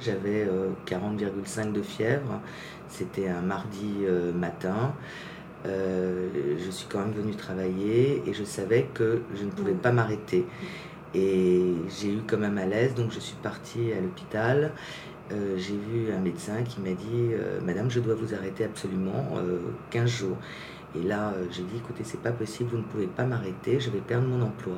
[0.00, 0.48] J'avais
[0.86, 2.40] 40,5 de fièvre.
[2.88, 4.94] C'était un mardi matin.
[5.64, 10.46] je suis quand même venue travailler et je savais que je ne pouvais pas m'arrêter.
[11.14, 14.72] Et j'ai eu comme un malaise, donc je suis partie à l'hôpital.
[15.30, 17.30] j'ai vu un médecin qui m'a dit
[17.64, 19.34] Madame, je dois vous arrêter absolument
[19.90, 20.36] 15 jours.
[20.94, 24.00] Et là, j'ai dit Écoutez, c'est pas possible, vous ne pouvez pas m'arrêter, je vais
[24.00, 24.76] perdre mon emploi.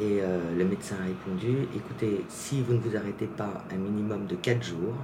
[0.00, 4.24] Et euh, le médecin a répondu, écoutez, si vous ne vous arrêtez pas un minimum
[4.26, 4.94] de 4 jours,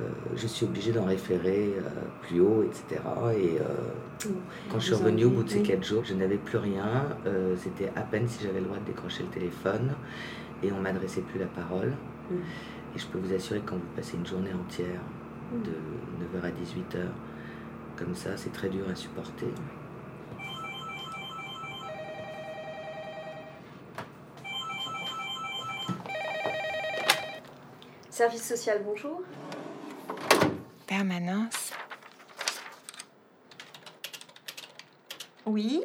[0.00, 1.90] euh, je suis obligé d'en référer euh,
[2.22, 3.02] plus haut, etc.
[3.36, 3.58] Et
[4.70, 7.08] quand je suis revenu au bout de ces 4 jours, je n'avais plus rien.
[7.58, 9.90] C'était à peine si j'avais le droit de décrocher le téléphone.
[10.62, 11.92] Et on m'adressait plus la parole.
[12.30, 12.36] Mm.
[12.94, 15.00] Et je peux vous assurer que quand vous passez une journée entière,
[15.52, 15.62] mm.
[15.62, 17.04] de 9h à 18h,
[17.96, 19.48] comme ça, c'est très dur à supporter.
[28.12, 29.22] Service social, bonjour.
[30.86, 31.72] Permanence.
[35.46, 35.82] Oui.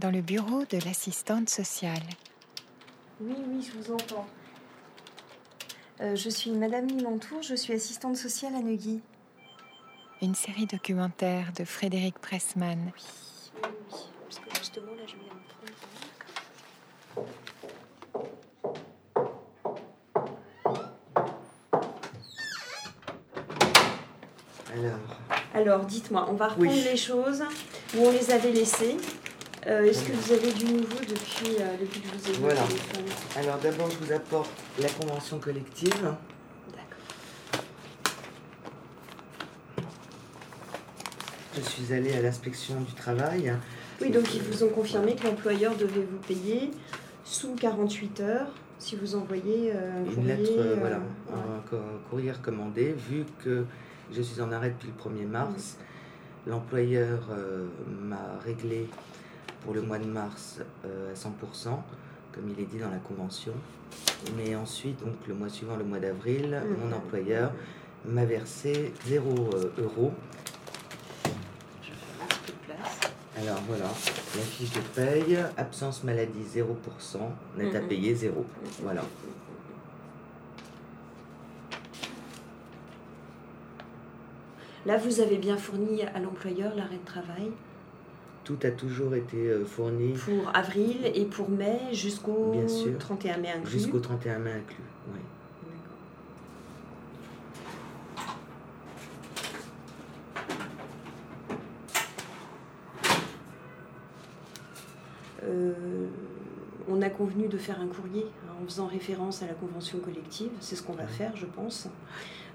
[0.00, 2.02] Dans le bureau de l'assistante sociale.
[3.20, 4.26] Oui, oui, je vous entends.
[6.00, 9.00] Euh, je suis Madame Limantour, je suis assistante sociale à Neuilly.
[10.20, 12.90] Une série documentaire de Frédéric Pressman.
[12.92, 13.02] Oui,
[13.62, 13.98] oui, oui.
[14.24, 15.38] Parce que justement, là, je vais en
[17.14, 17.28] prendre.
[25.54, 27.42] Alors, dites-moi, on va reprendre les choses
[27.96, 28.96] où on les avait laissées.
[29.66, 32.60] Euh, est-ce que vous avez du nouveau depuis, euh, depuis que vous avez voilà.
[33.36, 36.02] Alors d'abord, je vous apporte la convention collective.
[36.70, 37.64] D'accord.
[41.56, 43.54] Je suis allée à l'inspection du travail.
[44.02, 46.70] Oui, donc ils vous ont confirmé que l'employeur devait vous payer
[47.24, 51.00] sous 48 heures si vous envoyez euh, un Une lettre, voilà,
[51.32, 51.62] un
[52.10, 53.64] courrier recommandé, vu que
[54.12, 55.76] je suis en arrêt depuis le 1er mars.
[56.46, 57.66] L'employeur euh,
[58.02, 58.88] m'a réglé
[59.62, 61.68] pour le mois de mars euh, à 100%,
[62.32, 63.54] comme il est dit dans la convention.
[64.36, 67.52] Mais ensuite, donc le mois suivant, le mois d'avril, mon employeur
[68.04, 70.12] m'a versé 0 euh, euros.
[73.36, 76.66] Alors voilà, la fiche de paye, absence maladie 0%,
[77.58, 78.44] net à payer 0.
[78.82, 79.02] Voilà.
[84.86, 87.50] Là, vous avez bien fourni à l'employeur l'arrêt de travail
[88.44, 90.12] Tout a toujours été euh, fourni.
[90.12, 92.54] Pour avril et pour mai jusqu'au
[92.98, 95.20] 31 mai inclus Jusqu'au 31 mai inclus, oui.
[105.44, 105.72] Euh,
[106.88, 110.50] on a convenu de faire un courrier hein, en faisant référence à la convention collective.
[110.60, 111.88] C'est ce qu'on va faire, je pense.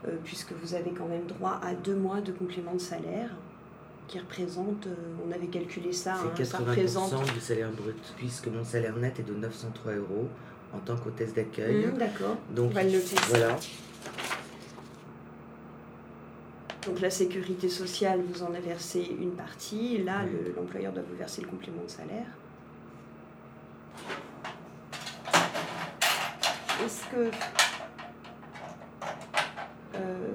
[0.08, 3.32] Euh, puisque vous avez quand même droit à deux mois de complément de salaire
[4.08, 4.96] qui représente, euh,
[5.28, 7.34] on avait calculé ça, c'est 80% hein, représente...
[7.34, 10.28] du salaire brut, puisque mon salaire net est de 903 euros
[10.74, 11.86] en tant qu'hôtesse d'accueil.
[11.86, 12.72] Mmh, d'accord, donc
[13.28, 13.56] Voilà.
[16.86, 20.22] Donc la sécurité sociale vous en a versé une partie, là
[20.56, 22.26] l'employeur doit vous verser le complément de salaire.
[26.84, 27.30] Est-ce que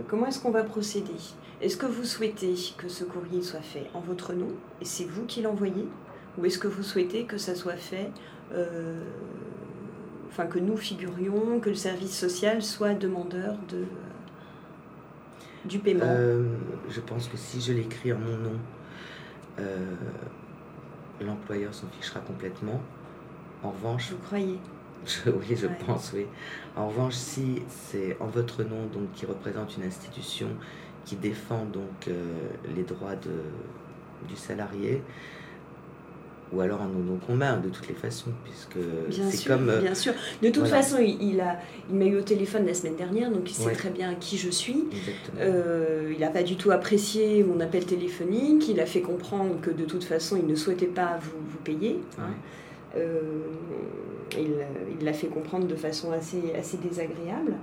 [0.09, 1.13] comment est-ce qu'on va procéder?
[1.61, 4.49] Est-ce que vous souhaitez que ce courrier soit fait en votre nom
[4.81, 5.89] et c'est vous qui l'envoyez?
[6.39, 8.11] Ou est-ce que vous souhaitez que ça soit fait,
[8.53, 9.01] euh,
[10.29, 13.85] enfin que nous figurions, que le service social soit demandeur de, euh,
[15.65, 16.13] du paiement?
[16.91, 18.59] Je pense que si je l'écris en mon nom,
[21.21, 22.81] l'employeur s'en fichera complètement.
[23.63, 24.11] En revanche.
[24.11, 24.59] Vous croyez?
[25.27, 26.27] oui, je pense, oui.
[26.77, 30.49] En revanche, si c'est en votre nom, donc qui représente une institution
[31.05, 32.15] qui défend donc euh,
[32.75, 33.43] les droits de,
[34.27, 35.03] du salarié,
[36.53, 38.79] ou alors en nos commun de toutes les façons, puisque
[39.31, 39.69] c'est comme...
[39.69, 40.13] Euh, bien sûr.
[40.43, 41.59] De toute façon, il, a,
[41.91, 44.51] il m'a eu au téléphone la semaine dernière, donc il sait très bien qui je
[44.51, 44.85] suis.
[45.39, 49.71] Euh, il n'a pas du tout apprécié mon appel téléphonique, il a fait comprendre que
[49.71, 52.01] de toute façon, il ne souhaitait pas vous, vous payer.
[52.19, 52.31] Hein.
[52.97, 53.43] Euh,
[54.37, 57.55] il l'a fait comprendre de façon assez, assez désagréable.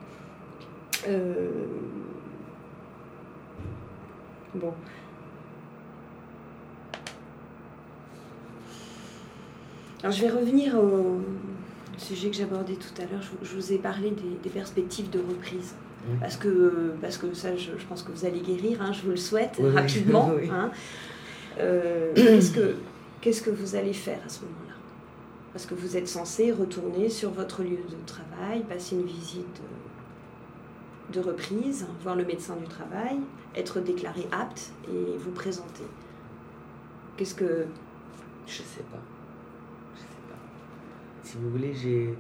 [1.08, 1.50] Euh,
[4.56, 4.74] bon.
[10.02, 11.22] Alors je vais revenir au
[11.98, 13.22] sujet que j'abordais tout à l'heure.
[13.42, 15.76] Je, vous ai parlé des, perspectives de reprise.
[16.20, 19.18] Parce, que, parce que ça, je, pense que vous allez guérir, hein, je vous le
[19.18, 20.32] souhaite rapidement.
[20.52, 20.72] Hein.
[21.60, 22.76] Euh, qu'est-ce, que,
[23.20, 24.74] qu'est-ce que vous allez faire à ce moment-là?
[25.54, 29.62] Parce que vous êtes censé retourner sur votre lieu de travail, passer une visite
[31.12, 33.20] de reprise, voir le médecin du travail,
[33.56, 35.84] être déclaré apte et vous présenter.
[37.18, 37.66] Qu'est-ce que...
[38.48, 39.02] Je sais pas.
[39.96, 40.38] Je sais pas.
[41.24, 42.16] Si vous voulez, j'ai...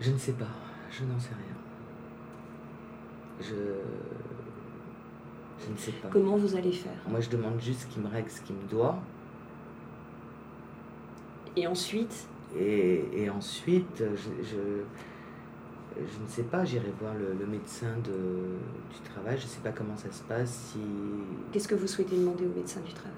[0.00, 0.48] Je ne sais pas.
[0.90, 1.56] Je n'en sais rien.
[3.40, 3.54] Je...
[5.64, 6.08] Je ne sais pas.
[6.08, 6.98] Comment vous allez faire?
[7.06, 8.98] Moi, je demande juste qu'il me règle ce qu'il me doit.
[11.56, 12.28] Et ensuite
[12.58, 18.12] et, ensuite, je, je, ne sais pas, j'irai voir le, médecin de,
[18.92, 19.38] du travail.
[19.38, 20.72] Je ne sais pas comment ça se passe.
[20.72, 20.80] Si...
[21.50, 23.12] Qu'est-ce que vous souhaitez demander au médecin du travail?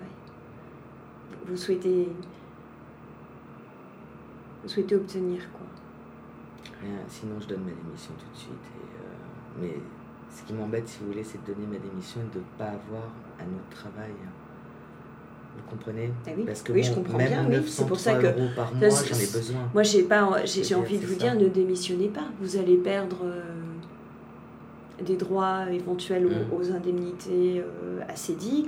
[1.46, 2.08] Vous souhaitez...
[4.62, 5.66] Vous souhaitez obtenir quoi?
[6.80, 8.52] Rien, sinon je donne ma démission tout de suite.
[8.52, 9.75] Et, euh, mais
[10.30, 12.70] ce qui m'embête, si vous voulez, c'est de donner ma démission et de ne pas
[12.70, 14.12] avoir un autre travail.
[15.56, 16.44] Vous comprenez ah oui.
[16.44, 17.46] Parce que oui, je comprends bien.
[17.48, 17.56] Oui.
[17.66, 19.70] C'est pour ça que par mois, j'en ai besoin.
[19.72, 22.28] Moi, j'ai pas, j'ai envie de vous dire, ne démissionnez pas.
[22.40, 23.42] Vous allez perdre euh,
[25.04, 26.74] des droits éventuels aux, mm.
[26.74, 28.02] indemnités euh.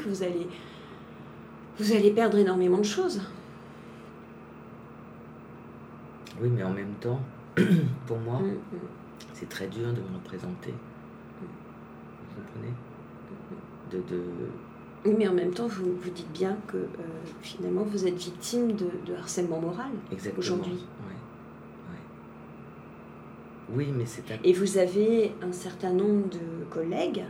[0.06, 0.46] Vous allez,
[1.78, 3.20] vous allez perdre énormément de choses.
[6.40, 7.20] Oui, mais en même temps,
[8.06, 8.78] pour moi, mm, mm.
[9.32, 10.74] c'est très dur de me représenter.
[11.40, 12.72] Vous comprenez
[13.90, 14.22] de, de
[15.06, 16.88] oui, mais en même temps, vous vous dites bien que euh,
[17.42, 19.90] finalement, vous êtes victime de, harcèlement moral
[20.36, 20.84] aujourd'hui.
[23.68, 24.22] Oui, mais c'est...
[24.44, 27.24] Et vous avez un certain nombre de collègues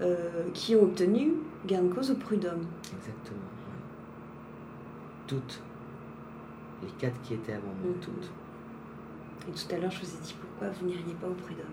[0.00, 1.32] euh, qui ont obtenu
[1.66, 2.66] gain de cause au prud'homme.
[2.96, 3.40] Exactement,
[5.26, 5.60] Toutes.
[6.82, 8.00] Les quatre qui étaient avant moi, mhm.
[8.00, 8.30] toutes.
[9.48, 11.66] Et tout à l'heure, je vous ai dit pourquoi vous n'iriez pas au prud'homme.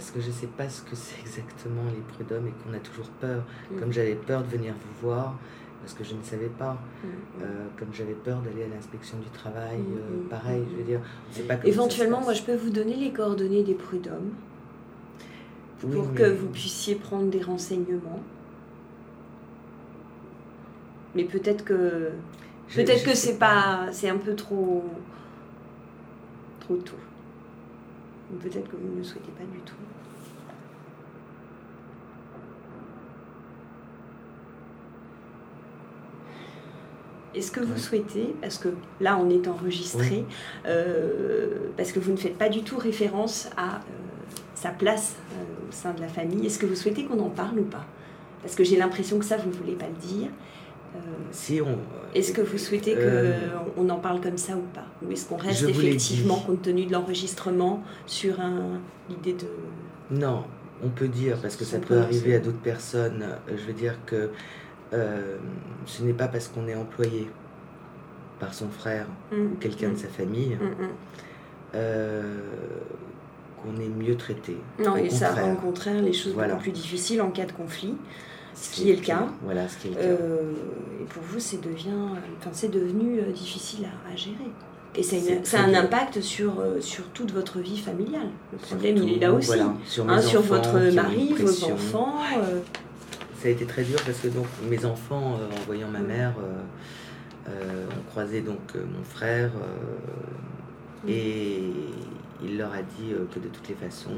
[0.00, 2.78] Parce que je ne sais pas ce que c'est exactement les prud'hommes et qu'on a
[2.78, 3.44] toujours peur.
[3.70, 3.80] Mm.
[3.80, 5.38] Comme j'avais peur de venir vous voir,
[5.82, 6.72] parce que je ne savais pas.
[6.72, 7.42] Mm, mm.
[7.42, 7.46] Euh,
[7.78, 11.00] comme j'avais peur d'aller à l'inspection du travail, euh, pareil, je veux dire,
[11.30, 14.30] c'est pas Éventuellement, moi, je peux vous donner les coordonnées des prud'hommes
[15.80, 18.22] pour que vous puissiez prendre des renseignements.
[21.14, 22.08] Mais peut-être que
[22.74, 24.82] peut-être que c'est pas, c'est un peu trop
[26.60, 26.96] trop tôt.
[28.32, 29.74] Ou peut-être que vous ne le souhaitez pas du tout.
[37.32, 38.68] Est-ce que vous souhaitez, parce que
[39.00, 40.24] là on est enregistré,
[40.66, 43.78] euh, parce que vous ne faites pas du tout référence à euh,
[44.54, 47.60] sa place euh, au sein de la famille, est-ce que vous souhaitez qu'on en parle
[47.60, 47.86] ou pas?
[48.42, 50.28] Parce que j'ai l'impression que ça, vous ne voulez pas le dire.
[51.30, 51.78] Si on,
[52.14, 52.96] est-ce que vous souhaitez
[53.76, 56.92] qu'on en parle comme ça ou pas Ou est-ce qu'on reste effectivement, compte tenu de
[56.92, 58.36] l'enregistrement, sur
[59.08, 59.46] l'idée de...
[60.10, 60.44] Non,
[60.82, 64.30] on peut dire, parce que ça peut arriver à d'autres personnes, je veux dire que
[64.92, 65.36] euh,
[65.86, 67.28] ce n'est pas parce qu'on est employé
[68.40, 69.98] par son frère ou quelqu'un de mm.
[69.98, 70.58] sa famille
[71.74, 72.40] euh,
[73.62, 74.56] qu'on est mieux traité.
[74.82, 76.02] Non, et ça rend au contraire.
[76.02, 77.94] les choses beaucoup plus difficiles en cas de conflit,
[78.54, 79.26] ce qui est le cas.
[79.42, 80.02] Voilà, ce qui est le cas.
[80.02, 80.52] Euh,
[81.00, 81.58] et pour vous, c'est
[82.52, 84.36] c'est devenu difficile à, gérer.
[84.96, 88.28] Et ça a un impact sur, sur toute votre vie familiale.
[88.52, 89.52] Le problème, il est là aussi.
[89.84, 92.14] sur, hein, sur votre mari, vos enfants
[93.40, 96.34] ça a été très dur parce que donc mes enfants, euh, en voyant ma mère,
[96.38, 99.50] euh, euh, ont croisé donc mon frère
[101.08, 101.62] et
[102.44, 104.10] il leur a dit que de toutes les façons,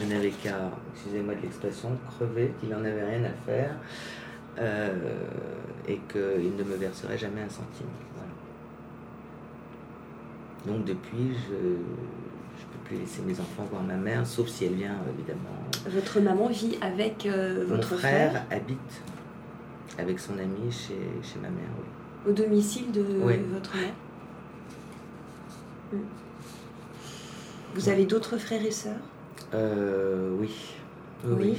[0.00, 3.74] je n'avais qu'à, excusez-moi de l'expression, crever, qu'il n'en avait rien à faire
[5.88, 7.86] et qu'il ne me verserait jamais un centime.
[10.66, 11.76] Donc depuis, je,
[12.98, 15.48] laisser mes enfants voir ma mère, sauf si elle vient, évidemment.
[15.88, 19.02] Votre maman vit avec euh, votre Mon frère, habite
[19.98, 22.30] avec son ami chez, chez ma mère, oui.
[22.30, 23.02] Au domicile de
[23.52, 23.94] votre mère?
[27.74, 29.00] Vous avez d'autres frères et sœurs?
[29.54, 30.74] Euh, oui.
[31.24, 31.58] oui.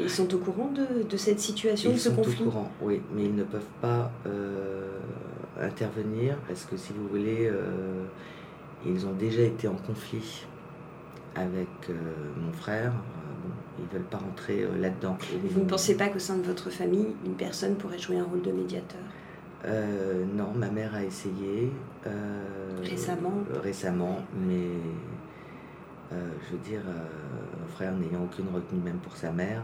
[0.00, 2.70] Ils sont au courant de, de cette situation, de ce conflit Ils sont au courant,
[2.80, 4.88] oui, mais ils ne peuvent pas euh,
[5.60, 8.04] intervenir parce que si vous voulez, euh,
[8.86, 10.46] ils ont déjà été en conflit
[11.34, 11.94] avec euh,
[12.40, 12.92] mon frère.
[12.92, 13.48] Euh,
[13.78, 15.16] ils ne veulent pas rentrer là-dedans.
[15.50, 18.42] Vous ne pensez pas qu'au sein de votre famille, une personne pourrait jouer un rôle
[18.42, 19.00] de médiateur?
[20.36, 21.72] Non, ma mère a essayé.
[22.82, 23.32] récemment?
[23.62, 24.66] Récemment, mais
[26.44, 26.82] je veux dire,
[27.60, 29.62] mon frère n'ayant aucune retenue même pour sa mère,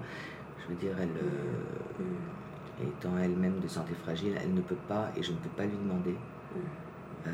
[0.63, 1.09] je veux dire, elle.
[1.09, 2.87] Mmh.
[2.87, 5.77] étant elle-même de santé fragile, elle ne peut pas, et je ne peux pas lui
[5.77, 6.15] demander,
[6.55, 7.31] mmh.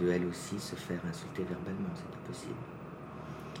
[0.00, 2.54] de elle aussi se faire insulter verbalement, c'est pas possible.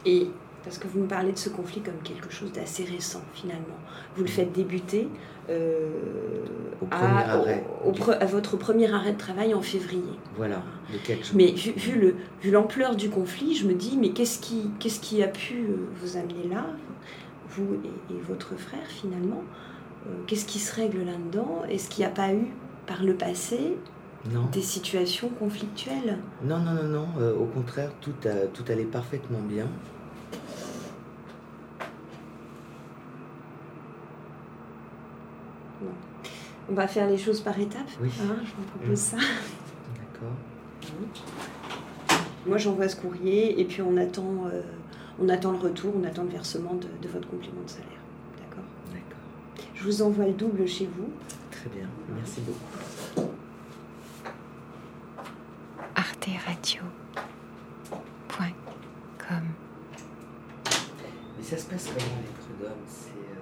[0.04, 0.30] Et
[0.68, 3.78] parce que vous me parlez de ce conflit comme quelque chose d'assez récent finalement.
[4.16, 5.08] Vous le faites débuter
[5.48, 5.88] euh,
[6.90, 7.40] à,
[8.20, 10.02] à, votre premier arrêt de travail en février.
[10.36, 10.62] Voilà,
[11.34, 15.22] Mais vu, vu, vu l'ampleur du conflit, je me dis, mais qu'est-ce qui, qu'est-ce qui
[15.22, 16.66] a pu euh, vous amener là,
[17.48, 17.78] vous
[18.10, 19.42] et, votre frère finalement?
[20.06, 21.62] Euh, Qu'est-ce qui se règle là-dedans?
[21.70, 22.48] Est-ce qu'il n'y a pas eu
[22.86, 23.78] par le passé
[24.52, 26.18] des situations conflictuelles?
[26.44, 27.06] Non, non, non, non.
[27.40, 29.66] au contraire, tout, a, tout allait parfaitement bien.
[36.70, 37.88] On va faire les choses par étapes.
[38.00, 38.10] Oui.
[38.20, 39.16] Hein, je vous propose ça.
[39.16, 40.32] D'accord.
[42.46, 44.62] Moi, j'envoie ce courrier et puis on attend, euh,
[45.20, 47.88] on attend le retour, on attend le versement de, votre complément de salaire.
[48.38, 48.64] D'accord?
[48.92, 49.18] D'accord.
[49.74, 51.10] Je vous envoie le double chez vous.
[51.50, 51.88] Très bien.
[52.14, 53.30] Merci beaucoup.
[55.94, 56.82] Arte Radio.
[61.36, 63.10] Mais ça se passe comment les d'homme C'est.
[63.10, 63.37] Euh,